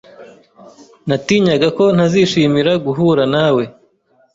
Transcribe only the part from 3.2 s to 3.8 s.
nawe.